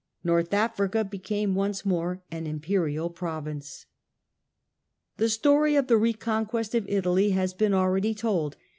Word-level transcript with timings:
North 0.23 0.51
Africa 0.51 1.03
became 1.03 1.53
once 1.53 1.85
more 1.85 2.23
an 2.31 2.47
Imperial 2.47 3.07
province. 3.11 3.85
The 5.17 5.29
story 5.29 5.75
of 5.75 5.85
the 5.85 5.97
reconquest 5.97 6.73
of 6.73 6.89
Italy 6.89 7.29
has 7.37 7.53
been 7.53 7.75
already 7.75 8.15
2. 8.15 8.15
Italy 8.15 8.15
told. 8.19 8.57